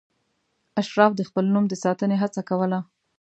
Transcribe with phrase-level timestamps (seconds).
[0.81, 2.79] اشراف د خپل نوم د ساتنې هڅه کوله.